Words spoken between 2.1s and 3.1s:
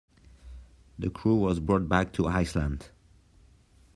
to Iceland.